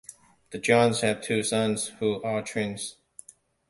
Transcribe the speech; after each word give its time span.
The 0.49 0.57
Johns 0.57 1.01
have 1.01 1.21
two 1.21 1.43
sons, 1.43 1.89
who 1.99 2.23
are 2.23 2.41
twins. 2.41 2.95